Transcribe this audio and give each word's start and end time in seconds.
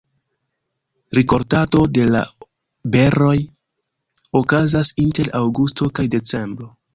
Rikoltado 1.17 1.83
de 1.97 2.05
la 2.15 2.21
beroj 2.95 3.35
okazas 4.41 4.91
inter 5.05 5.31
aŭgusto 5.43 5.91
kaj 6.01 6.09
decembro. 6.19 6.73